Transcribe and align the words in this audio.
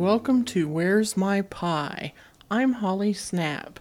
welcome 0.00 0.46
to 0.46 0.66
Where's 0.66 1.14
My 1.14 1.42
Pie? 1.42 2.14
I'm 2.50 2.72
Holly 2.72 3.12
Snap. 3.12 3.78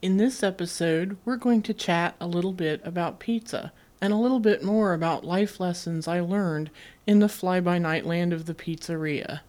In 0.00 0.16
this 0.16 0.44
episode, 0.44 1.16
we're 1.24 1.36
going 1.36 1.60
to 1.62 1.74
chat 1.74 2.14
a 2.20 2.28
little 2.28 2.52
bit 2.52 2.80
about 2.84 3.18
pizza 3.18 3.72
and 4.00 4.12
a 4.12 4.16
little 4.16 4.38
bit 4.38 4.62
more 4.62 4.94
about 4.94 5.24
life 5.24 5.58
lessons 5.58 6.06
I 6.06 6.20
learned 6.20 6.70
in 7.04 7.18
the 7.18 7.28
fly 7.28 7.58
by 7.58 7.78
night 7.78 8.06
land 8.06 8.32
of 8.32 8.46
the 8.46 8.54
pizzeria. 8.54 9.40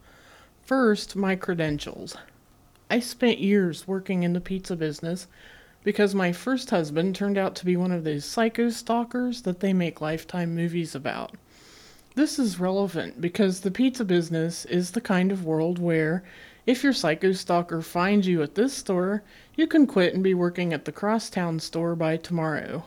First, 0.63 1.15
my 1.15 1.35
credentials. 1.35 2.17
I 2.89 2.99
spent 2.99 3.37
years 3.37 3.87
working 3.87 4.23
in 4.23 4.33
the 4.33 4.41
pizza 4.41 4.75
business 4.75 5.27
because 5.83 6.15
my 6.15 6.31
first 6.31 6.71
husband 6.71 7.15
turned 7.15 7.37
out 7.37 7.53
to 7.57 7.65
be 7.65 7.77
one 7.77 7.91
of 7.91 8.03
those 8.03 8.25
psycho 8.25 8.71
stalkers 8.71 9.43
that 9.43 9.59
they 9.59 9.71
make 9.71 10.01
lifetime 10.01 10.55
movies 10.55 10.95
about. 10.95 11.35
This 12.17 12.39
is 12.39 12.59
relevant 12.59 13.21
because 13.21 13.59
the 13.59 13.69
pizza 13.69 14.03
business 14.03 14.65
is 14.65 14.89
the 14.89 15.01
kind 15.01 15.31
of 15.31 15.45
world 15.45 15.77
where, 15.77 16.23
if 16.65 16.83
your 16.83 16.91
psycho 16.91 17.31
stalker 17.31 17.83
finds 17.83 18.25
you 18.25 18.41
at 18.41 18.55
this 18.55 18.73
store, 18.73 19.21
you 19.53 19.67
can 19.67 19.85
quit 19.85 20.15
and 20.15 20.23
be 20.23 20.33
working 20.33 20.73
at 20.73 20.85
the 20.85 20.91
crosstown 20.91 21.59
store 21.59 21.95
by 21.95 22.17
tomorrow. 22.17 22.85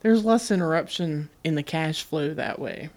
There's 0.00 0.24
less 0.24 0.50
interruption 0.50 1.28
in 1.44 1.56
the 1.56 1.62
cash 1.62 2.04
flow 2.04 2.32
that 2.32 2.58
way. 2.58 2.88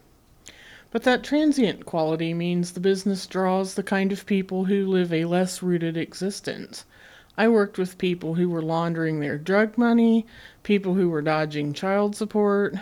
But 0.90 1.04
that 1.04 1.22
transient 1.22 1.86
quality 1.86 2.34
means 2.34 2.72
the 2.72 2.80
business 2.80 3.28
draws 3.28 3.74
the 3.74 3.84
kind 3.84 4.14
of 4.14 4.26
people 4.26 4.64
who 4.64 4.88
live 4.88 5.12
a 5.12 5.26
less 5.26 5.62
rooted 5.62 5.98
existence. 5.98 6.86
I 7.38 7.50
worked 7.50 7.78
with 7.78 7.98
people 7.98 8.36
who 8.36 8.48
were 8.48 8.62
laundering 8.62 9.20
their 9.20 9.38
drug 9.38 9.78
money, 9.78 10.26
people 10.64 10.94
who 10.94 11.10
were 11.10 11.22
dodging 11.22 11.74
child 11.74 12.16
support, 12.16 12.76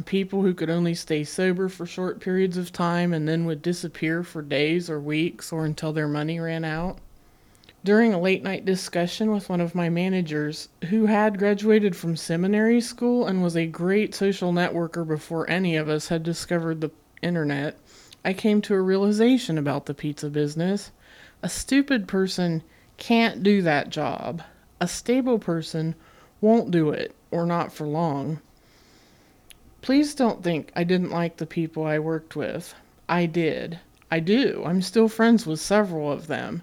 and 0.00 0.06
people 0.06 0.40
who 0.40 0.54
could 0.54 0.70
only 0.70 0.94
stay 0.94 1.22
sober 1.22 1.68
for 1.68 1.84
short 1.84 2.20
periods 2.20 2.56
of 2.56 2.72
time 2.72 3.12
and 3.12 3.28
then 3.28 3.44
would 3.44 3.60
disappear 3.60 4.22
for 4.22 4.40
days 4.40 4.88
or 4.88 4.98
weeks 4.98 5.52
or 5.52 5.66
until 5.66 5.92
their 5.92 6.08
money 6.08 6.40
ran 6.40 6.64
out. 6.64 6.96
During 7.84 8.14
a 8.14 8.18
late 8.18 8.42
night 8.42 8.64
discussion 8.64 9.30
with 9.30 9.50
one 9.50 9.60
of 9.60 9.74
my 9.74 9.90
managers, 9.90 10.70
who 10.88 11.04
had 11.04 11.38
graduated 11.38 11.94
from 11.94 12.16
seminary 12.16 12.80
school 12.80 13.26
and 13.26 13.42
was 13.42 13.54
a 13.54 13.66
great 13.66 14.14
social 14.14 14.54
networker 14.54 15.06
before 15.06 15.50
any 15.50 15.76
of 15.76 15.90
us 15.90 16.08
had 16.08 16.22
discovered 16.22 16.80
the 16.80 16.92
internet, 17.20 17.76
I 18.24 18.32
came 18.32 18.62
to 18.62 18.74
a 18.76 18.80
realization 18.80 19.58
about 19.58 19.84
the 19.84 19.92
pizza 19.92 20.30
business. 20.30 20.92
A 21.42 21.50
stupid 21.50 22.08
person 22.08 22.62
can't 22.96 23.42
do 23.42 23.60
that 23.60 23.90
job. 23.90 24.40
A 24.80 24.88
stable 24.88 25.38
person 25.38 25.94
won't 26.40 26.70
do 26.70 26.88
it, 26.88 27.14
or 27.30 27.44
not 27.44 27.70
for 27.70 27.86
long. 27.86 28.40
Please 29.90 30.14
don't 30.14 30.44
think 30.44 30.70
I 30.76 30.84
didn't 30.84 31.10
like 31.10 31.38
the 31.38 31.46
people 31.46 31.84
I 31.84 31.98
worked 31.98 32.36
with. 32.36 32.76
I 33.08 33.26
did. 33.26 33.80
I 34.08 34.20
do. 34.20 34.62
I'm 34.64 34.82
still 34.82 35.08
friends 35.08 35.46
with 35.46 35.58
several 35.58 36.12
of 36.12 36.28
them. 36.28 36.62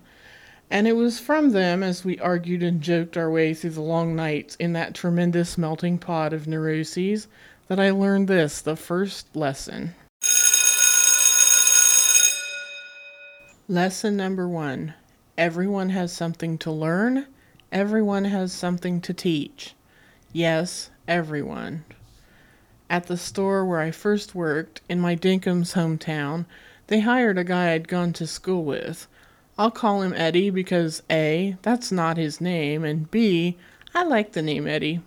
And 0.72 0.88
it 0.88 0.95
was 0.95 1.19
from 1.19 1.50
them, 1.50 1.84
as 1.84 2.06
we 2.06 2.17
argued 2.19 2.64
and 2.64 2.81
joked 2.81 3.17
our 3.17 3.30
way 3.30 3.53
through 3.53 3.72
the 3.72 3.81
long 3.81 4.16
nights 4.16 4.56
in 4.61 4.72
that 4.73 4.94
tremendous 4.94 5.58
melting 5.58 5.97
pot 5.97 6.31
of 6.31 6.47
neuroses, 6.47 7.28
that 7.67 7.81
I 7.81 7.89
learned 7.89 8.30
this 8.30 8.61
the 8.61 8.78
first 8.78 9.36
lesson. 9.36 9.94
Lesson 13.67 14.16
number 14.16 14.47
one 14.47 14.94
Everyone 15.38 15.89
has 15.89 16.14
something 16.14 16.58
to 16.59 16.72
learn, 16.72 17.25
everyone 17.73 18.23
has 18.23 18.53
something 18.53 19.02
to 19.02 19.14
teach. 19.14 19.75
Yes, 20.31 20.91
everyone. 21.09 21.84
At 22.90 23.08
the 23.08 23.18
store 23.18 23.66
where 23.66 23.80
I 23.80 23.92
first 23.92 24.34
worked, 24.34 24.80
in 24.88 25.02
my 25.02 25.16
Dinkham's 25.16 25.74
hometown, 25.74 26.46
they 26.88 27.02
hired 27.02 27.38
a 27.38 27.44
guy 27.44 27.74
I'd 27.74 27.90
gone 27.90 28.14
to 28.14 28.25
school 28.25 28.64
with. 28.64 29.08
I'll 29.58 29.72
call 29.72 30.02
him 30.03 30.14
Eddie 30.16 30.50
because 30.50 31.03
A, 31.09 31.58
that's 31.64 31.92
not 31.92 32.16
his 32.16 32.40
name, 32.40 32.86
and 32.86 33.12
B, 33.12 33.58
I 33.94 34.03
like 34.03 34.31
the 34.31 34.42
name 34.42 34.68
Eddie. 34.68 35.02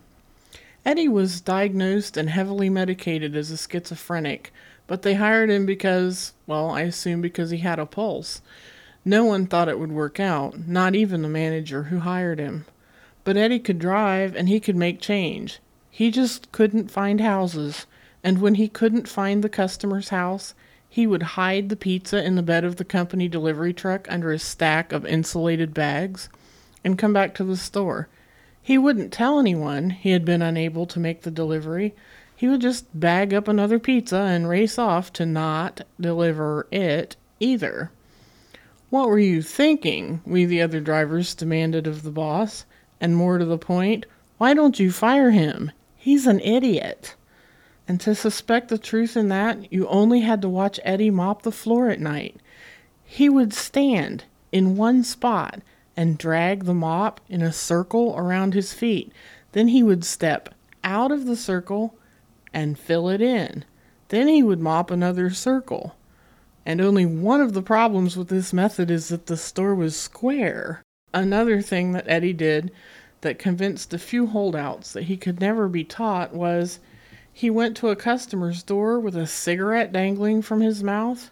Eddie 0.85 1.09
was 1.09 1.41
diagnosed 1.41 2.17
and 2.17 2.29
heavily 2.29 2.69
medicated 2.69 3.35
as 3.35 3.51
a 3.51 3.57
schizophrenic, 3.57 4.53
but 4.87 5.01
they 5.01 5.15
hired 5.15 5.49
him 5.49 5.65
because, 5.65 6.33
well, 6.47 6.71
I 6.71 6.83
assume 6.83 7.23
because 7.23 7.51
he 7.51 7.59
had 7.59 7.79
a 7.79 7.87
pulse. 7.87 8.43
No 9.05 9.25
one 9.25 9.47
thought 9.47 9.69
it 9.69 9.79
would 9.79 9.93
work 9.93 10.21
out, 10.21 10.67
not 10.69 10.95
even 10.95 11.23
the 11.23 11.29
manager 11.29 11.85
who 11.85 12.01
hired 12.01 12.39
him. 12.39 12.67
But 13.25 13.39
Eddie 13.39 13.59
could 13.59 13.79
drive 13.79 14.37
and 14.37 14.49
he 14.49 14.61
could 14.61 14.77
make 14.77 15.01
change. 15.01 15.61
He 15.91 16.11
just 16.11 16.51
couldn't 16.53 16.91
find 16.91 17.21
houses, 17.21 17.87
and 18.23 18.41
when 18.41 18.55
he 18.55 18.69
couldn't 18.69 19.09
find 19.09 19.43
the 19.43 19.49
customer's 19.49 20.11
house, 20.11 20.55
he 20.89 21.06
would 21.06 21.23
hide 21.23 21.69
the 21.69 21.77
pizza 21.77 22.25
in 22.25 22.37
the 22.37 22.43
bed 22.43 22.65
of 22.65 22.77
the 22.77 22.84
company 22.84 23.28
delivery 23.28 23.73
truck 23.73 24.11
under 24.11 24.33
a 24.33 24.39
stack 24.39 24.93
of 24.93 25.06
insulated 25.06 25.75
bags 25.75 26.29
and 26.84 26.99
come 26.99 27.12
back 27.12 27.34
to 27.34 27.45
the 27.45 27.56
store. 27.56 28.09
He 28.62 28.79
wouldn't 28.79 29.12
tell 29.12 29.39
anyone 29.39 29.91
he 29.91 30.11
had 30.11 30.25
been 30.25 30.43
unable 30.43 30.87
to 30.87 31.00
make 31.00 31.23
the 31.23 31.31
delivery. 31.31 31.95
He 32.34 32.49
would 32.49 32.61
just 32.61 32.87
bag 32.99 33.34
up 33.34 33.49
another 33.49 33.79
pizza 33.79 34.17
and 34.17 34.49
race 34.49 34.79
off 34.79 35.12
to 35.15 35.27
not 35.27 35.83
deliver 36.00 36.67
it 36.71 37.17
either. 37.39 37.91
What 38.91 39.09
were 39.09 39.19
you 39.19 39.43
thinking? 39.43 40.21
We, 40.25 40.45
the 40.45 40.62
other 40.62 40.81
drivers, 40.81 41.34
demanded 41.34 41.87
of 41.87 42.03
the 42.03 42.11
boss. 42.11 42.65
And 43.00 43.17
more 43.17 43.39
to 43.39 43.45
the 43.45 43.59
point, 43.59 44.06
why 44.39 44.55
don't 44.55 44.81
you 44.81 44.91
fire 44.91 45.31
him? 45.31 45.71
He's 46.03 46.27
an 46.27 46.41
idiot. 46.41 47.15
And 47.87 48.00
to 48.00 48.15
suspect 48.15 48.69
the 48.69 48.78
truth 48.78 49.19
in 49.19 49.28
that, 49.28 49.71
you 49.71 49.87
only 49.88 50.21
had 50.21 50.41
to 50.41 50.49
watch 50.49 50.81
Eddie 50.83 51.11
mop 51.11 51.43
the 51.43 51.53
floor 51.53 51.91
at 51.91 52.00
night. 52.00 52.41
He 53.05 53.28
would 53.28 53.53
stand 53.53 54.25
in 54.50 54.78
one 54.78 55.05
spot 55.05 55.61
and 55.99 56.16
drag 56.16 56.65
the 56.65 56.72
mop 56.72 57.21
in 57.28 57.43
a 57.43 57.53
circle 57.53 58.15
around 58.16 58.55
his 58.55 58.72
feet. 58.72 59.12
Then 59.53 59.69
he 59.69 59.83
would 59.83 60.03
step 60.03 60.55
out 60.83 61.12
of 61.12 61.27
the 61.27 61.37
circle 61.37 61.94
and 62.50 62.78
fill 62.78 63.11
it 63.11 63.21
in. 63.21 63.67
Then 64.09 64.27
he 64.27 64.43
would 64.43 64.59
mop 64.59 64.91
another 64.91 65.28
circle. 65.28 65.97
And 66.65 66.81
only 66.81 67.05
one 67.05 67.43
of 67.43 67.53
the 67.53 67.61
problems 67.61 68.17
with 68.17 68.28
this 68.28 68.55
method 68.55 68.91
is 68.91 69.09
that 69.09 69.27
the 69.27 69.37
store 69.37 69.75
was 69.75 69.99
square. 69.99 70.82
Another 71.12 71.61
thing 71.61 71.93
that 71.93 72.09
Eddie 72.09 72.32
did 72.32 72.72
that 73.20 73.38
convinced 73.38 73.91
the 73.91 73.98
few 73.98 74.26
holdouts 74.26 74.92
that 74.92 75.04
he 75.04 75.16
could 75.16 75.41
never 75.41 75.69
be 75.69 75.84
taught 75.84 76.34
was 76.34 76.81
he 77.32 77.50
went 77.50 77.76
to 77.76 77.88
a 77.88 77.97
customer's 77.97 78.62
door 78.62 78.98
with 78.98 79.16
a 79.16 79.26
cigarette 79.26 79.92
dangling 79.92 80.42
from 80.42 80.60
his 80.60 80.82
mouth. 80.82 81.31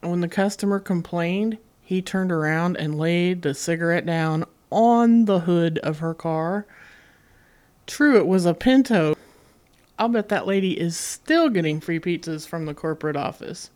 And 0.00 0.10
when 0.10 0.20
the 0.20 0.28
customer 0.28 0.78
complained, 0.78 1.58
he 1.80 2.02
turned 2.02 2.32
around 2.32 2.76
and 2.76 2.98
laid 2.98 3.42
the 3.42 3.54
cigarette 3.54 4.06
down 4.06 4.44
on 4.70 5.26
the 5.26 5.40
hood 5.40 5.78
of 5.78 5.98
her 5.98 6.14
car. 6.14 6.66
True, 7.86 8.16
it 8.16 8.26
was 8.26 8.46
a 8.46 8.54
Pinto. 8.54 9.14
I'll 9.98 10.08
bet 10.08 10.28
that 10.30 10.46
lady 10.46 10.78
is 10.80 10.96
still 10.96 11.48
getting 11.48 11.80
free 11.80 12.00
pizzas 12.00 12.46
from 12.46 12.66
the 12.66 12.74
corporate 12.74 13.16
office. 13.16 13.70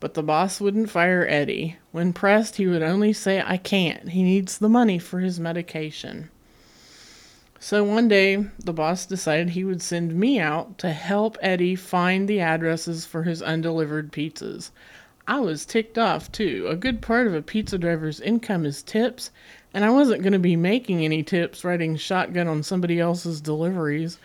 But 0.00 0.14
the 0.14 0.22
boss 0.22 0.60
wouldn't 0.60 0.90
fire 0.90 1.26
Eddie. 1.28 1.78
When 1.90 2.12
pressed, 2.12 2.56
he 2.56 2.66
would 2.66 2.82
only 2.82 3.12
say, 3.12 3.42
I 3.44 3.56
can't. 3.56 4.10
He 4.10 4.22
needs 4.22 4.58
the 4.58 4.68
money 4.68 4.98
for 4.98 5.20
his 5.20 5.40
medication. 5.40 6.30
So 7.66 7.82
one 7.82 8.08
day, 8.08 8.44
the 8.62 8.74
boss 8.74 9.06
decided 9.06 9.48
he 9.48 9.64
would 9.64 9.80
send 9.80 10.14
me 10.14 10.38
out 10.38 10.76
to 10.80 10.92
help 10.92 11.38
Eddie 11.40 11.76
find 11.76 12.28
the 12.28 12.38
addresses 12.38 13.06
for 13.06 13.22
his 13.22 13.40
undelivered 13.40 14.12
pizzas. 14.12 14.70
I 15.26 15.40
was 15.40 15.64
ticked 15.64 15.96
off, 15.96 16.30
too. 16.30 16.66
A 16.68 16.76
good 16.76 17.00
part 17.00 17.26
of 17.26 17.32
a 17.32 17.40
pizza 17.40 17.78
driver's 17.78 18.20
income 18.20 18.66
is 18.66 18.82
tips, 18.82 19.30
and 19.72 19.82
I 19.82 19.88
wasn't 19.88 20.20
going 20.20 20.34
to 20.34 20.38
be 20.38 20.56
making 20.56 21.02
any 21.02 21.22
tips 21.22 21.64
riding 21.64 21.96
shotgun 21.96 22.48
on 22.48 22.62
somebody 22.62 23.00
else's 23.00 23.40
deliveries. 23.40 24.18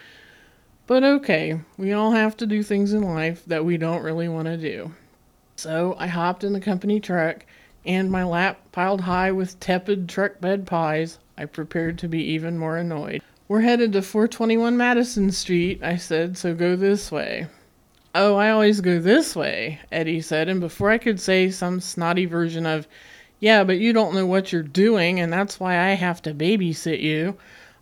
But 0.85 1.05
okay, 1.05 1.61
we 1.77 1.93
all 1.93 2.11
have 2.11 2.35
to 2.37 2.45
do 2.45 2.61
things 2.61 2.91
in 2.91 3.03
life 3.03 3.45
that 3.45 3.63
we 3.63 3.77
don't 3.77 4.03
really 4.03 4.27
want 4.27 4.47
to 4.47 4.57
do. 4.57 4.91
So 5.55 5.95
I 5.97 6.07
hopped 6.07 6.43
in 6.43 6.51
the 6.51 6.59
company 6.59 6.99
truck, 6.99 7.45
and 7.85 8.11
my 8.11 8.25
lap 8.25 8.59
piled 8.73 8.99
high 8.99 9.31
with 9.31 9.61
tepid 9.61 10.09
truck 10.09 10.41
bed 10.41 10.67
pies, 10.67 11.19
I 11.37 11.45
prepared 11.45 11.97
to 11.99 12.09
be 12.09 12.21
even 12.21 12.57
more 12.57 12.75
annoyed. 12.75 13.21
We're 13.49 13.61
headed 13.61 13.93
to 13.93 14.03
421 14.03 14.77
Madison 14.77 15.31
Street, 15.31 15.81
I 15.81 15.95
said, 15.95 16.37
so 16.37 16.53
go 16.53 16.75
this 16.75 17.11
way. 17.11 17.47
Oh, 18.13 18.35
I 18.35 18.51
always 18.51 18.79
go 18.79 18.99
this 18.99 19.35
way, 19.35 19.79
Eddie 19.91 20.21
said, 20.21 20.47
and 20.47 20.59
before 20.59 20.91
I 20.91 20.99
could 20.99 21.19
say 21.19 21.49
some 21.49 21.79
snotty 21.79 22.27
version 22.27 22.67
of, 22.67 22.87
yeah, 23.39 23.63
but 23.63 23.79
you 23.79 23.91
don't 23.91 24.13
know 24.13 24.27
what 24.27 24.53
you're 24.53 24.61
doing, 24.61 25.19
and 25.19 25.33
that's 25.33 25.59
why 25.59 25.79
I 25.79 25.93
have 25.93 26.21
to 26.21 26.33
babysit 26.35 27.01
you, 27.01 27.37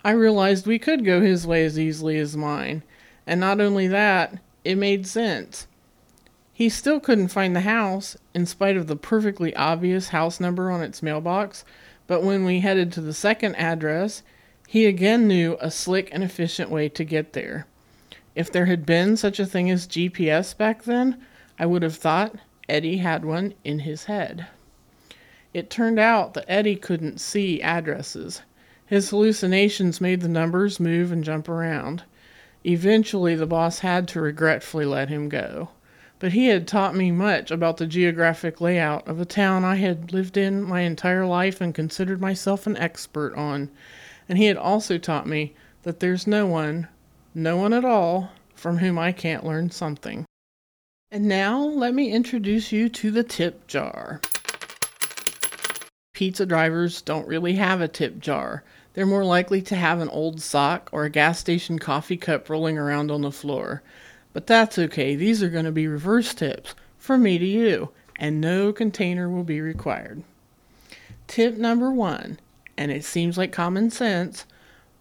I 0.06 0.12
realized 0.12 0.68
we 0.68 0.80
could 0.80 1.04
go 1.04 1.20
his 1.20 1.46
way 1.46 1.66
as 1.66 1.78
easily 1.78 2.18
as 2.18 2.38
mine. 2.38 2.82
And 3.26 3.42
not 3.42 3.60
only 3.60 3.90
that, 3.90 4.40
it 4.64 4.78
made 4.78 5.06
sense. 5.06 5.68
He 6.54 6.70
still 6.70 7.02
couldn't 7.02 7.28
find 7.28 7.54
the 7.54 7.60
house, 7.60 8.16
in 8.34 8.46
spite 8.46 8.78
of 8.78 8.88
the 8.88 8.96
perfectly 8.96 9.54
obvious 9.58 10.08
house 10.08 10.40
number 10.40 10.72
on 10.72 10.82
its 10.82 11.04
mailbox, 11.04 11.66
but 12.08 12.24
when 12.24 12.46
we 12.46 12.62
headed 12.62 12.90
to 12.94 13.02
the 13.02 13.14
second 13.14 13.56
address, 13.56 14.24
he 14.70 14.86
again 14.86 15.30
knew 15.30 15.58
a 15.62 15.72
slick 15.72 16.10
and 16.12 16.24
efficient 16.26 16.70
way 16.70 16.90
to 16.90 17.06
get 17.06 17.32
there. 17.32 17.66
If 18.36 18.52
there 18.52 18.66
had 18.66 18.86
been 18.86 19.16
such 19.16 19.40
a 19.40 19.46
thing 19.46 19.72
as 19.72 19.88
GPS 19.88 20.56
back 20.56 20.84
then, 20.84 21.22
I 21.58 21.66
would 21.66 21.84
have 21.84 21.96
thought 21.96 22.36
Eddie 22.68 22.98
had 22.98 23.24
one 23.24 23.54
in 23.64 23.80
his 23.80 24.04
head. 24.04 24.46
It 25.54 25.70
turned 25.70 26.00
out 26.00 26.34
that 26.34 26.46
Eddie 26.50 26.76
couldn't 26.76 27.22
see 27.22 27.62
addresses. 27.62 28.42
His 28.86 29.10
hallucinations 29.10 30.02
made 30.02 30.20
the 30.20 30.28
numbers 30.28 30.82
move 30.82 31.14
and 31.14 31.24
jump 31.24 31.48
around. 31.48 32.04
Eventually, 32.66 33.36
the 33.36 33.46
boss 33.46 33.80
had 33.80 34.06
to 34.10 34.22
regretfully 34.22 34.86
let 34.86 35.08
him 35.08 35.30
go. 35.30 35.70
But 36.20 36.34
he 36.34 36.48
had 36.48 36.68
taught 36.68 36.94
me 36.94 37.10
much 37.10 37.52
about 37.52 37.78
the 37.78 37.88
geographic 37.88 38.60
layout 38.60 39.08
of 39.08 39.22
a 39.22 39.26
town 39.26 39.64
I 39.64 39.76
had 39.76 40.12
lived 40.12 40.36
in 40.36 40.62
my 40.62 40.82
entire 40.82 41.26
life 41.26 41.62
and 41.62 41.74
considered 41.74 42.20
myself 42.20 42.68
an 42.68 42.76
expert 42.76 43.34
on. 43.36 43.70
And 44.30 44.38
he 44.38 44.46
had 44.46 44.58
also 44.58 44.98
taught 44.98 45.28
me 45.28 45.54
that 45.84 46.00
there's 46.00 46.28
no 46.28 46.46
one, 46.46 46.88
no 47.34 47.58
one 47.58 47.74
at 47.74 47.86
all, 47.86 48.32
from 48.56 48.78
whom 48.78 49.00
I 49.00 49.12
can't 49.12 49.46
learn 49.46 49.70
something. 49.70 50.26
And 51.12 51.28
now 51.28 51.62
let 51.62 51.94
me 51.94 52.12
introduce 52.12 52.72
you 52.72 52.90
to 52.90 53.12
the 53.12 53.24
tip 53.24 53.68
jar. 53.68 54.20
Pizza 56.14 56.46
drivers 56.46 57.02
don't 57.02 57.28
really 57.28 57.54
have 57.54 57.80
a 57.80 57.88
tip 57.88 58.20
jar. 58.20 58.64
They're 58.94 59.06
more 59.06 59.24
likely 59.24 59.62
to 59.62 59.76
have 59.76 60.02
an 60.02 60.10
old 60.10 60.42
sock 60.42 60.90
or 60.92 61.06
a 61.06 61.10
gas 61.10 61.40
station 61.40 61.78
coffee 61.78 62.18
cup 62.18 62.50
rolling 62.50 62.78
around 62.78 63.12
on 63.12 63.22
the 63.22 63.32
floor. 63.32 63.84
But 64.34 64.48
that's 64.48 64.78
okay, 64.78 65.16
these 65.16 65.42
are 65.44 65.50
going 65.50 65.66
to 65.66 65.72
be 65.72 65.88
reverse 65.88 66.34
tips 66.34 66.74
from 66.98 67.24
me 67.24 67.38
to 67.38 67.46
you, 67.46 67.90
and 68.20 68.42
no 68.42 68.74
container 68.74 69.30
will 69.30 69.44
be 69.44 69.62
required. 69.62 70.24
Tip 71.28 71.58
number 71.58 71.92
one, 71.92 72.40
and 72.78 72.92
it 72.92 73.04
seems 73.04 73.38
like 73.38 73.52
common 73.52 73.90
sense 73.90 74.46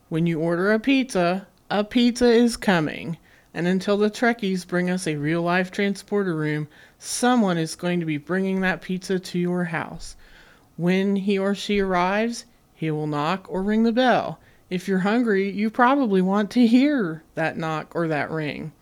when 0.09 0.27
you 0.27 0.41
order 0.41 0.73
a 0.73 0.79
pizza, 0.79 1.47
a 1.71 1.85
pizza 1.85 2.27
is 2.27 2.57
coming. 2.57 3.19
And 3.53 3.67
until 3.67 3.97
the 3.97 4.11
Trekkies 4.11 4.67
bring 4.67 4.91
us 4.91 5.07
a 5.07 5.17
real 5.17 5.43
life 5.43 5.71
transporter 5.71 6.35
room, 6.35 6.69
someone 6.99 7.59
is 7.59 7.75
going 7.75 8.01
to 8.01 8.07
be 8.07 8.19
bringing 8.19 8.61
that 8.61 8.83
pizza 8.83 9.19
to 9.19 9.39
your 9.39 9.65
house. 9.65 10.15
When 10.77 11.17
he 11.17 11.39
or 11.39 11.55
she 11.55 11.81
arrives, 11.81 12.45
he 12.75 12.91
will 12.91 13.07
knock 13.07 13.47
or 13.49 13.63
ring 13.63 13.83
the 13.83 13.93
bell. 13.93 14.39
If 14.69 14.87
you're 14.87 15.01
hungry, 15.01 15.51
you 15.51 15.71
probably 15.71 16.21
want 16.21 16.51
to 16.53 16.67
hear 16.67 17.23
that 17.35 17.57
knock 17.57 17.95
or 17.95 18.09
that 18.09 18.31
ring. 18.31 18.73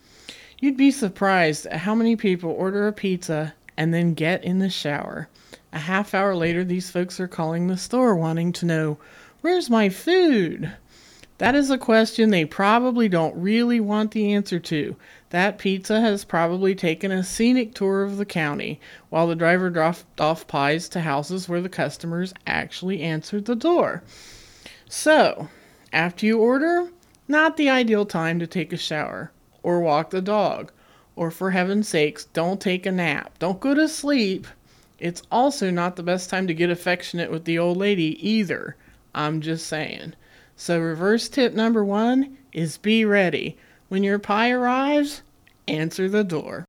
You'd 0.59 0.77
be 0.77 0.91
surprised 0.91 1.67
at 1.67 1.81
how 1.81 1.95
many 1.95 2.17
people 2.17 2.51
order 2.51 2.89
a 2.89 2.93
pizza 2.93 3.55
and 3.77 3.93
then 3.93 4.15
get 4.15 4.45
in 4.45 4.59
the 4.59 4.71
shower. 4.71 5.29
A 5.73 5.79
half 5.79 6.15
hour 6.15 6.37
later, 6.37 6.65
these 6.65 6.91
folks 6.91 7.19
are 7.19 7.29
calling 7.29 7.67
the 7.67 7.77
store 7.77 8.15
wanting 8.15 8.53
to 8.53 8.67
know, 8.67 8.99
Where's 9.41 9.69
my 9.69 9.89
food? 9.89 10.73
That 11.39 11.57
is 11.57 11.69
a 11.69 11.79
question 11.79 12.31
they 12.31 12.45
probably 12.45 13.09
don't 13.09 13.37
really 13.37 13.81
want 13.81 14.13
the 14.13 14.33
answer 14.33 14.61
to. 14.61 14.95
That 15.31 15.59
pizza 15.59 16.01
has 16.01 16.25
probably 16.25 16.77
taken 16.77 17.11
a 17.11 17.25
scenic 17.25 17.75
tour 17.75 18.05
of 18.05 18.19
the 18.19 18.25
county 18.25 18.81
while 19.11 19.27
the 19.27 19.35
driver 19.35 19.69
dropped 19.69 20.21
off 20.21 20.47
pies 20.47 20.89
to 20.91 21.01
houses 21.01 21.49
where 21.49 21.61
the 21.61 21.69
customers 21.69 22.33
actually 22.47 23.01
answered 23.03 23.47
the 23.47 23.57
door. 23.57 24.05
So, 24.89 25.49
after 25.93 26.25
you 26.25 26.39
order, 26.39 26.89
not 27.27 27.57
the 27.57 27.69
ideal 27.69 28.07
time 28.07 28.39
to 28.39 28.47
take 28.47 28.73
a 28.73 28.77
shower 28.77 29.33
or 29.63 29.81
walk 29.81 30.11
the 30.11 30.23
dog. 30.23 30.71
Or 31.17 31.31
for 31.31 31.53
heaven's 31.53 31.89
sakes, 31.89 32.25
don't 32.27 32.61
take 32.61 32.87
a 32.87 32.93
nap. 32.93 33.39
Don't 33.39 33.61
go 33.61 33.75
to 33.75 33.89
sleep. 33.89 34.47
It's 34.99 35.23
also 35.31 35.71
not 35.71 35.97
the 35.97 36.03
best 36.03 36.31
time 36.31 36.47
to 36.47 36.55
get 36.55 36.71
affectionate 36.71 37.31
with 37.31 37.45
the 37.45 37.59
old 37.59 37.77
lady 37.77 38.19
either. 38.27 38.77
I'm 39.15 39.41
just 39.41 39.67
saying. 39.67 40.15
So, 40.57 40.79
reverse 40.81 41.29
tip 41.29 41.55
number 41.55 41.85
one 41.85 42.39
is 42.53 42.79
be 42.79 43.05
ready. 43.05 43.57
When 43.89 44.03
your 44.03 44.19
pie 44.19 44.51
arrives, 44.51 45.23
answer 45.69 46.09
the 46.09 46.25
door. 46.25 46.65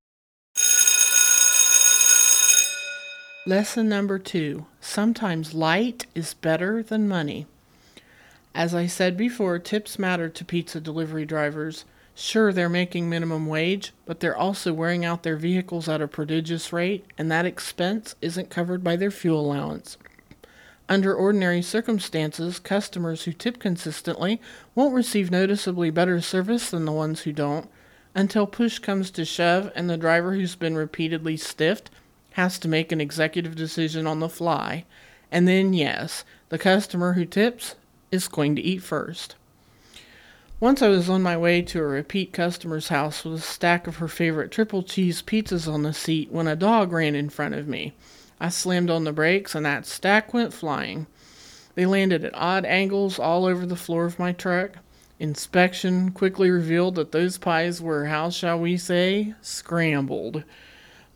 Lesson 3.48 3.88
number 3.88 4.18
two 4.18 4.66
sometimes 4.82 5.54
light 5.54 6.08
is 6.16 6.34
better 6.34 6.82
than 6.82 7.08
money. 7.08 7.46
As 8.56 8.74
I 8.74 8.88
said 8.88 9.18
before, 9.18 9.60
tips 9.60 10.00
matter 10.00 10.30
to 10.30 10.46
pizza 10.46 10.80
delivery 10.80 11.26
drivers. 11.26 11.86
Sure, 12.18 12.54
they're 12.54 12.70
making 12.70 13.10
minimum 13.10 13.46
wage, 13.46 13.92
but 14.06 14.22
they're 14.22 14.38
also 14.38 14.72
wearing 14.72 15.04
out 15.04 15.24
their 15.24 15.36
vehicles 15.36 15.90
at 15.90 16.02
a 16.02 16.08
prodigious 16.08 16.72
rate, 16.72 17.06
and 17.18 17.30
that 17.30 17.46
expense 17.46 18.16
isn't 18.22 18.50
covered 18.50 18.86
by 18.86 18.96
their 18.96 19.12
fuel 19.12 19.42
allowance. 19.42 19.98
Under 20.88 21.14
ordinary 21.14 21.62
circumstances, 21.62 22.58
customers 22.58 23.24
who 23.24 23.34
tip 23.34 23.60
consistently 23.60 24.40
won't 24.76 24.94
receive 24.94 25.30
noticeably 25.30 25.90
better 25.90 26.22
service 26.22 26.70
than 26.70 26.86
the 26.86 26.94
ones 26.94 27.22
who 27.22 27.34
don't, 27.34 27.70
until 28.14 28.48
push 28.48 28.80
comes 28.80 29.12
to 29.12 29.26
shove 29.26 29.70
and 29.76 29.90
the 29.90 29.98
driver 29.98 30.36
who's 30.36 30.56
been 30.56 30.76
repeatedly 30.76 31.36
stiffed 31.36 31.90
has 32.32 32.58
to 32.60 32.70
make 32.70 32.94
an 32.94 33.02
executive 33.02 33.56
decision 33.56 34.08
on 34.08 34.22
the 34.22 34.30
fly. 34.30 34.86
And 35.32 35.50
then, 35.50 35.74
yes, 35.74 36.24
the 36.48 36.58
customer 36.58 37.14
who 37.14 37.26
tips 37.26 37.76
is 38.10 38.30
going 38.30 38.56
to 38.56 38.62
eat 38.62 38.84
first. 38.84 39.36
Once 40.62 40.82
I 40.82 40.88
was 40.88 41.10
on 41.10 41.22
my 41.22 41.36
way 41.36 41.62
to 41.62 41.80
a 41.80 41.86
repeat 41.86 42.32
customer's 42.32 42.88
house 42.88 43.26
with 43.26 43.34
a 43.34 43.42
stack 43.42 43.88
of 43.88 43.98
her 43.98 44.08
favorite 44.08 44.52
triple 44.52 44.84
cheese 44.84 45.22
pizzas 45.22 45.68
on 45.68 45.84
the 45.84 45.94
seat 45.94 46.32
when 46.32 46.48
a 46.48 46.56
dog 46.56 46.94
ran 46.94 47.14
in 47.14 47.28
front 47.28 47.54
of 47.54 47.68
me. 47.68 47.94
I 48.40 48.48
slammed 48.48 48.90
on 48.90 49.04
the 49.04 49.12
brakes 49.12 49.54
and 49.54 49.66
that 49.66 49.86
stack 49.86 50.34
went 50.34 50.54
flying. 50.54 51.08
They 51.76 51.86
landed 51.86 52.24
at 52.24 52.34
odd 52.34 52.64
angles 52.64 53.20
all 53.20 53.44
over 53.44 53.66
the 53.66 53.76
floor 53.76 54.06
of 54.06 54.18
my 54.18 54.32
truck. 54.32 54.78
Inspection 55.20 56.12
quickly 56.12 56.50
revealed 56.50 56.96
that 56.96 57.12
those 57.12 57.38
pies 57.38 57.82
were, 57.82 58.06
how 58.06 58.30
shall 58.30 58.58
we 58.58 58.78
say, 58.78 59.34
scrambled. 59.42 60.46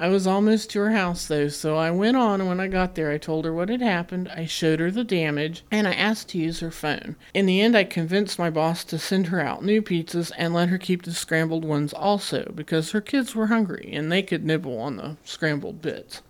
I 0.02 0.08
was 0.08 0.26
almost 0.26 0.70
to 0.70 0.80
her 0.80 0.92
house 0.92 1.28
though, 1.28 1.50
so 1.50 1.76
I 1.76 1.92
went 1.92 2.16
on, 2.16 2.40
and 2.40 2.48
when 2.48 2.62
I 2.62 2.68
got 2.68 2.96
there, 2.96 3.12
I 3.12 3.18
told 3.18 3.44
her 3.44 3.52
what 3.52 3.68
had 3.68 3.82
happened, 3.82 4.30
I 4.30 4.46
showed 4.46 4.80
her 4.80 4.90
the 4.90 5.04
damage, 5.04 5.66
and 5.70 5.86
I 5.86 5.94
asked 5.94 6.30
to 6.30 6.38
use 6.38 6.62
her 6.62 6.72
phone. 6.72 7.18
In 7.34 7.46
the 7.46 7.60
end, 7.60 7.76
I 7.76 7.84
convinced 7.84 8.40
my 8.40 8.50
boss 8.50 8.86
to 8.86 8.98
send 8.98 9.28
her 9.28 9.42
out 9.42 9.62
new 9.62 9.82
pizzas 9.82 10.32
and 10.38 10.54
let 10.54 10.70
her 10.70 10.78
keep 10.78 11.04
the 11.04 11.12
scrambled 11.12 11.66
ones 11.66 11.92
also, 11.92 12.50
because 12.56 12.92
her 12.92 13.02
kids 13.02 13.36
were 13.36 13.48
hungry 13.48 13.90
and 13.92 14.10
they 14.10 14.24
could 14.24 14.46
nibble 14.46 14.80
on 14.80 14.96
the 14.96 15.18
scrambled 15.26 15.82
bits. 15.82 16.22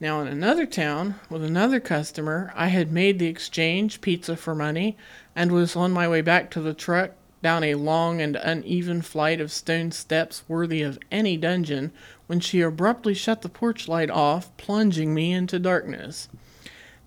Now, 0.00 0.20
in 0.20 0.26
another 0.26 0.66
town, 0.66 1.14
with 1.30 1.44
another 1.44 1.78
customer, 1.78 2.52
I 2.56 2.68
had 2.68 2.90
made 2.90 3.20
the 3.20 3.26
exchange 3.26 4.00
pizza 4.00 4.36
for 4.36 4.56
money 4.56 4.96
and 5.36 5.52
was 5.52 5.76
on 5.76 5.92
my 5.92 6.08
way 6.08 6.22
back 6.22 6.50
to 6.52 6.60
the 6.60 6.74
truck 6.74 7.12
down 7.42 7.64
a 7.64 7.74
long 7.74 8.20
and 8.20 8.36
uneven 8.36 9.02
flight 9.02 9.40
of 9.40 9.52
stone 9.52 9.90
steps 9.92 10.42
worthy 10.48 10.82
of 10.82 10.98
any 11.10 11.36
dungeon 11.36 11.92
when 12.26 12.40
she 12.40 12.60
abruptly 12.60 13.14
shut 13.14 13.42
the 13.42 13.48
porch 13.48 13.88
light 13.88 14.10
off, 14.10 14.54
plunging 14.56 15.14
me 15.14 15.32
into 15.32 15.58
darkness. 15.58 16.28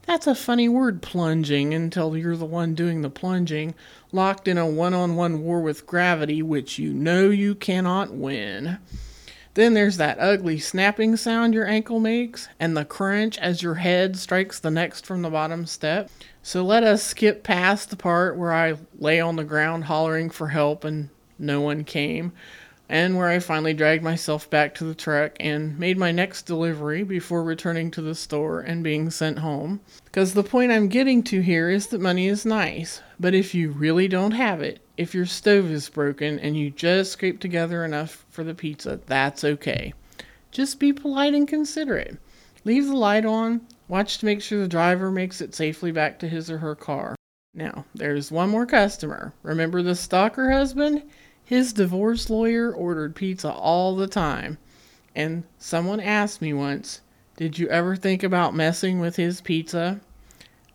That's 0.07 0.27
a 0.27 0.33
funny 0.33 0.67
word, 0.67 1.01
plunging, 1.01 1.73
until 1.73 2.17
you're 2.17 2.35
the 2.35 2.45
one 2.45 2.73
doing 2.73 3.01
the 3.01 3.09
plunging, 3.09 3.75
locked 4.11 4.47
in 4.47 4.57
a 4.57 4.65
one 4.65 4.93
on 4.93 5.15
one 5.15 5.43
war 5.43 5.61
with 5.61 5.85
gravity, 5.85 6.41
which 6.41 6.79
you 6.79 6.91
know 6.91 7.29
you 7.29 7.53
cannot 7.53 8.11
win. 8.11 8.79
Then 9.53 9.73
there's 9.73 9.97
that 9.97 10.17
ugly 10.19 10.59
snapping 10.59 11.17
sound 11.17 11.53
your 11.53 11.67
ankle 11.67 12.00
makes, 12.00 12.47
and 12.59 12.75
the 12.75 12.85
crunch 12.85 13.38
as 13.38 13.61
your 13.61 13.75
head 13.75 14.17
strikes 14.17 14.59
the 14.59 14.71
next 14.71 15.05
from 15.05 15.21
the 15.21 15.29
bottom 15.29 15.65
step. 15.65 16.09
So 16.43 16.63
let 16.63 16.83
us 16.83 17.03
skip 17.03 17.43
past 17.43 17.89
the 17.89 17.95
part 17.95 18.36
where 18.36 18.53
I 18.53 18.77
lay 18.98 19.19
on 19.19 19.36
the 19.36 19.43
ground 19.43 19.86
hollering 19.86 20.29
for 20.29 20.48
help 20.48 20.83
and 20.83 21.10
no 21.38 21.62
one 21.62 21.83
came, 21.83 22.33
and 22.89 23.15
where 23.15 23.29
I 23.29 23.39
finally 23.39 23.74
dragged 23.74 24.03
myself 24.03 24.50
back 24.50 24.75
to 24.75 24.83
the 24.83 24.95
truck 24.95 25.36
and 25.39 25.77
made 25.79 25.98
my 25.98 26.12
next 26.12 26.43
delivery 26.43 27.03
before 27.03 27.43
returning 27.43 27.89
to 27.91 28.01
the 28.01 28.15
store 28.15 28.60
and 28.60 28.83
being 28.83 29.10
sent 29.10 29.39
home. 29.39 29.81
Because 30.05 30.33
the 30.33 30.43
point 30.43 30.71
I'm 30.71 30.88
getting 30.88 31.24
to 31.24 31.41
here 31.41 31.69
is 31.69 31.88
that 31.88 32.01
money 32.01 32.27
is 32.27 32.45
nice, 32.45 33.01
but 33.19 33.33
if 33.33 33.53
you 33.53 33.71
really 33.71 34.07
don't 34.07 34.31
have 34.31 34.62
it, 34.62 34.81
if 34.98 35.13
your 35.13 35.25
stove 35.25 35.71
is 35.71 35.89
broken 35.89 36.38
and 36.39 36.57
you 36.57 36.69
just 36.69 37.13
scrape 37.13 37.39
together 37.39 37.86
enough 37.86 38.25
for 38.29 38.43
the 38.43 38.53
pizza, 38.53 39.00
that's 39.05 39.43
okay. 39.43 39.93
Just 40.51 40.79
be 40.79 40.91
polite 40.91 41.33
and 41.33 41.48
considerate. 41.48 42.17
Leave 42.63 42.85
the 42.85 42.95
light 42.95 43.25
on, 43.25 43.61
watch 43.87 44.19
to 44.19 44.25
make 44.25 44.41
sure 44.41 44.59
the 44.59 44.67
driver 44.67 45.09
makes 45.09 45.41
it 45.41 45.55
safely 45.55 45.91
back 45.91 46.19
to 46.19 46.27
his 46.27 46.49
or 46.51 46.59
her 46.59 46.75
car. 46.75 47.15
Now, 47.53 47.85
there's 47.93 48.31
one 48.31 48.49
more 48.49 48.65
customer. 48.65 49.33
Remember 49.43 49.81
the 49.81 49.95
stalker 49.95 50.51
husband? 50.51 51.03
His 51.43 51.73
divorce 51.73 52.29
lawyer 52.29 52.71
ordered 52.71 53.15
pizza 53.15 53.51
all 53.51 53.95
the 53.95 54.07
time. 54.07 54.57
And 55.15 55.43
someone 55.57 55.99
asked 55.99 56.41
me 56.41 56.53
once, 56.53 57.01
Did 57.35 57.59
you 57.59 57.67
ever 57.67 57.95
think 57.95 58.23
about 58.23 58.55
messing 58.55 58.99
with 58.99 59.17
his 59.17 59.41
pizza? 59.41 59.99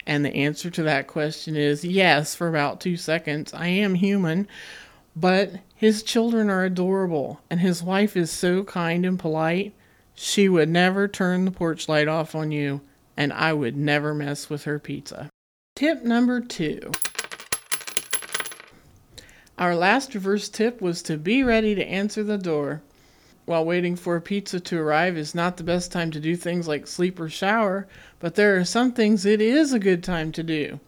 And 0.06 0.24
the 0.24 0.34
answer 0.34 0.70
to 0.70 0.82
that 0.82 1.06
question 1.06 1.56
is 1.56 1.84
yes, 1.84 2.34
for 2.34 2.48
about 2.48 2.80
two 2.80 2.96
seconds. 2.96 3.54
I 3.54 3.68
am 3.68 3.94
human, 3.94 4.46
but 5.16 5.52
his 5.74 6.02
children 6.02 6.50
are 6.50 6.64
adorable, 6.64 7.40
and 7.48 7.60
his 7.60 7.82
wife 7.82 8.16
is 8.16 8.30
so 8.30 8.64
kind 8.64 9.06
and 9.06 9.18
polite. 9.18 9.74
She 10.18 10.48
would 10.48 10.70
never 10.70 11.06
turn 11.06 11.44
the 11.44 11.50
porch 11.50 11.88
light 11.88 12.08
off 12.08 12.34
on 12.34 12.50
you, 12.50 12.80
and 13.16 13.32
I 13.32 13.52
would 13.52 13.76
never 13.76 14.14
mess 14.14 14.50
with 14.50 14.64
her 14.64 14.78
pizza. 14.78 15.28
Tip 15.74 16.02
number 16.02 16.40
two. 16.40 16.90
Our 19.58 19.76
last 19.76 20.14
reverse 20.14 20.48
tip 20.48 20.80
was 20.80 21.02
to 21.02 21.18
be 21.18 21.42
ready 21.42 21.74
to 21.74 21.84
answer 21.86 22.24
the 22.24 22.38
door. 22.38 22.82
while 23.46 23.64
waiting 23.64 23.94
for 23.96 24.16
a 24.16 24.20
pizza 24.20 24.60
to 24.60 24.78
arrive 24.78 25.16
is 25.16 25.34
not 25.34 25.56
the 25.56 25.62
best 25.64 25.92
time 25.92 26.10
to 26.10 26.20
do 26.20 26.36
things 26.36 26.68
like 26.68 26.86
sleep 26.86 27.18
or 27.18 27.28
shower, 27.28 27.86
but 28.18 28.34
there 28.34 28.56
are 28.56 28.64
some 28.64 28.92
things 28.92 29.24
it 29.24 29.40
is 29.40 29.72
a 29.72 29.78
good 29.78 30.02
time 30.02 30.32
to 30.32 30.42
do. 30.42 30.78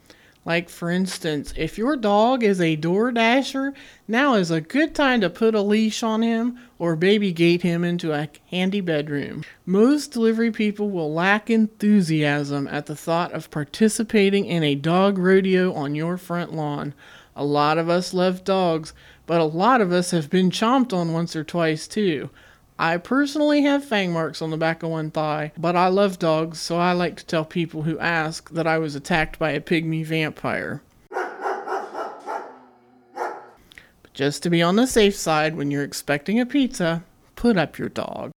Like, 0.45 0.71
for 0.71 0.91
instance, 0.91 1.53
if 1.57 1.77
your 1.77 1.97
dog 1.97 2.43
is 2.43 2.61
a 2.61 2.77
door 2.77 3.13
dasher, 3.13 3.75
now 4.07 4.35
is 4.35 4.51
a 4.51 4.61
good 4.61 4.95
time 4.95 5.21
to 5.21 5.29
put 5.29 5.55
a 5.55 5.61
leash 5.61 6.03
on 6.03 6.23
him 6.23 6.59
or 6.79 6.97
baby 6.97 7.33
gate 7.33 7.63
him 7.63 7.85
into 7.85 8.13
a 8.13 8.29
handy 8.51 8.81
bedroom. 8.81 9.45
Most 9.67 10.13
delivery 10.13 10.51
people 10.51 10.91
will 10.91 11.13
lack 11.13 11.51
enthusiasm 11.51 12.67
at 12.69 12.87
the 12.87 12.97
thought 12.97 13.33
of 13.33 13.51
participating 13.51 14.47
in 14.47 14.63
a 14.63 14.75
dog 14.75 15.19
rodeo 15.19 15.73
on 15.75 15.95
your 15.95 16.17
front 16.17 16.55
lawn. 16.55 16.95
A 17.37 17.45
lot 17.45 17.77
of 17.77 17.89
us 17.89 18.15
love 18.15 18.43
dogs, 18.43 18.95
but 19.27 19.41
a 19.41 19.45
lot 19.45 19.81
of 19.81 19.93
us 19.93 20.13
have 20.13 20.31
been 20.31 20.51
chomped 20.51 20.93
on 20.93 21.13
once 21.13 21.37
or 21.37 21.45
twice 21.45 21.87
too. 21.87 22.31
I 22.81 22.97
personally 22.97 23.63
have 23.63 23.85
fang 23.85 24.13
marks 24.13 24.41
on 24.41 24.51
the 24.51 24.57
back 24.57 24.85
of 24.85 24.91
one 24.91 25.11
thigh, 25.11 25.51
but 25.59 25.75
I 25.75 25.89
love 25.89 26.21
dogs, 26.21 26.61
so 26.61 26.79
I 26.79 26.93
like 26.93 27.17
to 27.17 27.27
tell 27.27 27.45
people 27.45 27.83
who 27.83 27.99
ask 27.99 28.51
that 28.51 28.69
I 28.69 28.79
was 28.79 28.95
attacked 28.95 29.37
by 29.37 29.51
a 29.51 29.61
pygmy 29.61 30.07
vampire. 30.07 30.81
But 31.11 31.25
just 34.15 34.45
to 34.45 34.51
be 34.51 34.63
on 34.63 34.77
the 34.77 34.87
safe 34.87 35.17
side, 35.17 35.57
when 35.57 35.73
you're 35.73 35.83
expecting 35.83 36.39
a 36.39 36.47
pizza, 36.47 37.03
put 37.35 37.57
up 37.57 37.79
your 37.79 37.89
dog. 37.89 38.31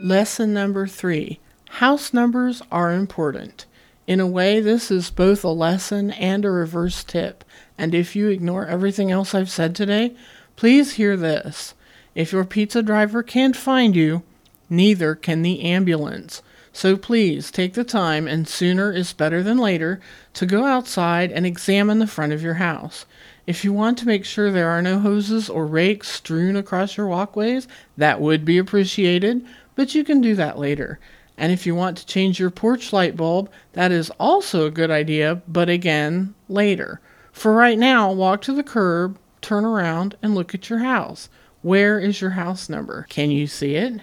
Lesson 0.00 0.52
number 0.52 0.88
three 0.88 1.38
House 1.68 2.12
numbers 2.12 2.62
are 2.72 2.92
important. 2.92 3.66
In 4.08 4.18
a 4.18 4.26
way, 4.26 4.58
this 4.60 4.90
is 4.90 5.10
both 5.10 5.44
a 5.44 5.50
lesson 5.50 6.10
and 6.10 6.44
a 6.44 6.50
reverse 6.50 7.04
tip, 7.04 7.44
and 7.78 7.94
if 7.94 8.16
you 8.16 8.28
ignore 8.28 8.66
everything 8.66 9.12
else 9.12 9.34
I've 9.34 9.50
said 9.50 9.76
today, 9.76 10.16
Please 10.56 10.94
hear 10.94 11.16
this. 11.16 11.74
If 12.14 12.32
your 12.32 12.44
pizza 12.44 12.82
driver 12.82 13.22
can't 13.22 13.54
find 13.54 13.94
you, 13.94 14.22
neither 14.70 15.14
can 15.14 15.42
the 15.42 15.60
ambulance. 15.60 16.42
So 16.72 16.96
please 16.96 17.50
take 17.50 17.74
the 17.74 17.84
time, 17.84 18.26
and 18.26 18.48
sooner 18.48 18.92
is 18.92 19.12
better 19.12 19.42
than 19.42 19.58
later, 19.58 20.00
to 20.34 20.46
go 20.46 20.64
outside 20.64 21.30
and 21.30 21.46
examine 21.46 21.98
the 21.98 22.06
front 22.06 22.32
of 22.32 22.42
your 22.42 22.54
house. 22.54 23.06
If 23.46 23.64
you 23.64 23.72
want 23.72 23.96
to 23.98 24.06
make 24.06 24.24
sure 24.24 24.50
there 24.50 24.68
are 24.70 24.82
no 24.82 24.98
hoses 24.98 25.48
or 25.48 25.66
rakes 25.66 26.08
strewn 26.08 26.56
across 26.56 26.96
your 26.96 27.06
walkways, 27.06 27.68
that 27.96 28.20
would 28.20 28.44
be 28.44 28.58
appreciated, 28.58 29.44
but 29.74 29.94
you 29.94 30.04
can 30.04 30.20
do 30.20 30.34
that 30.34 30.58
later. 30.58 30.98
And 31.38 31.52
if 31.52 31.66
you 31.66 31.74
want 31.74 31.98
to 31.98 32.06
change 32.06 32.40
your 32.40 32.50
porch 32.50 32.92
light 32.92 33.16
bulb, 33.16 33.50
that 33.74 33.92
is 33.92 34.10
also 34.18 34.66
a 34.66 34.70
good 34.70 34.90
idea, 34.90 35.42
but 35.46 35.68
again, 35.68 36.34
later. 36.48 37.00
For 37.30 37.52
right 37.52 37.78
now, 37.78 38.10
walk 38.10 38.40
to 38.42 38.54
the 38.54 38.62
curb, 38.62 39.18
turn 39.46 39.64
around 39.64 40.16
and 40.22 40.34
look 40.34 40.56
at 40.56 40.68
your 40.68 40.80
house. 40.80 41.28
Where 41.62 42.00
is 42.00 42.20
your 42.20 42.30
house 42.30 42.68
number? 42.68 43.06
Can 43.08 43.30
you 43.30 43.46
see 43.46 43.76
it? 43.76 44.00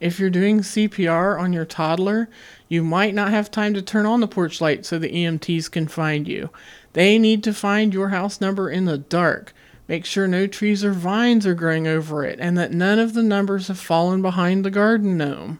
If 0.00 0.20
you're 0.20 0.30
doing 0.30 0.60
CPR 0.60 1.38
on 1.40 1.52
your 1.52 1.64
toddler, 1.64 2.28
you 2.68 2.84
might 2.84 3.12
not 3.12 3.32
have 3.32 3.50
time 3.50 3.74
to 3.74 3.82
turn 3.82 4.06
on 4.06 4.20
the 4.20 4.28
porch 4.28 4.60
light 4.60 4.86
so 4.86 4.96
the 4.96 5.10
EMTs 5.10 5.68
can 5.72 5.88
find 5.88 6.28
you. 6.28 6.50
They 6.92 7.18
need 7.18 7.42
to 7.44 7.52
find 7.52 7.92
your 7.92 8.10
house 8.10 8.40
number 8.40 8.70
in 8.70 8.84
the 8.84 8.96
dark. 8.96 9.52
Make 9.88 10.04
sure 10.04 10.28
no 10.28 10.46
trees 10.46 10.84
or 10.84 10.92
vines 10.92 11.48
are 11.48 11.54
growing 11.54 11.88
over 11.88 12.24
it 12.24 12.38
and 12.40 12.56
that 12.56 12.72
none 12.72 13.00
of 13.00 13.12
the 13.12 13.24
numbers 13.24 13.66
have 13.66 13.78
fallen 13.78 14.22
behind 14.22 14.64
the 14.64 14.70
garden 14.70 15.16
gnome. 15.16 15.58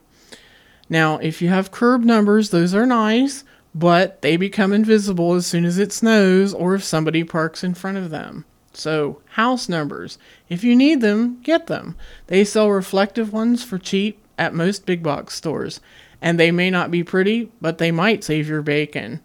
Now, 0.88 1.18
if 1.18 1.42
you 1.42 1.48
have 1.48 1.72
curb 1.72 2.04
numbers, 2.04 2.50
those 2.50 2.74
are 2.74 2.86
nice, 2.86 3.42
but 3.74 4.22
they 4.22 4.36
become 4.36 4.72
invisible 4.72 5.34
as 5.34 5.48
soon 5.48 5.64
as 5.64 5.78
it 5.78 5.92
snows 5.92 6.54
or 6.54 6.76
if 6.76 6.84
somebody 6.84 7.24
parks 7.24 7.64
in 7.64 7.74
front 7.74 7.98
of 7.98 8.10
them. 8.10 8.44
So, 8.72 9.20
house 9.30 9.68
numbers. 9.68 10.18
If 10.48 10.62
you 10.62 10.76
need 10.76 11.00
them, 11.00 11.40
get 11.42 11.66
them. 11.66 11.96
They 12.28 12.44
sell 12.44 12.70
reflective 12.70 13.32
ones 13.32 13.64
for 13.64 13.78
cheap 13.78 14.18
at 14.38 14.54
most 14.54 14.86
big 14.86 15.02
box 15.02 15.34
stores. 15.34 15.80
And 16.22 16.38
they 16.38 16.50
may 16.50 16.70
not 16.70 16.90
be 16.90 17.02
pretty, 17.02 17.50
but 17.60 17.78
they 17.78 17.90
might 17.90 18.24
save 18.24 18.48
your 18.48 18.62
bacon. 18.62 19.20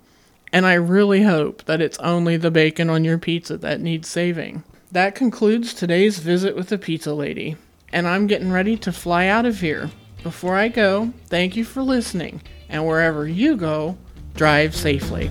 And 0.52 0.66
I 0.66 0.74
really 0.75 1.24
hope 1.24 1.66
that 1.66 1.82
it's 1.82 1.98
only 2.00 2.38
the 2.38 2.52
bacon 2.52 2.90
on 2.90 3.04
your 3.04 3.18
pizza 3.18 3.58
that 3.58 3.82
needs 3.82 4.08
saving. 4.08 4.64
That 4.92 5.16
concludes 5.16 5.74
today's 5.74 6.20
visit 6.20 6.56
with 6.56 6.70
the 6.70 6.78
pizza 6.78 7.14
lady. 7.14 7.58
And 7.92 8.08
I'm 8.08 8.28
getting 8.28 8.52
ready 8.52 8.78
to 8.78 8.92
fly 8.92 9.28
out 9.28 9.46
of 9.46 9.60
here. 9.60 9.92
Before 10.24 10.56
I 10.56 10.70
go, 10.70 11.14
thank 11.28 11.56
you 11.56 11.66
for 11.66 11.84
listening. 11.84 12.42
And 12.70 12.88
wherever 12.88 13.28
you 13.28 13.58
go, 13.58 13.98
drive 14.36 14.75
safely. 14.75 15.30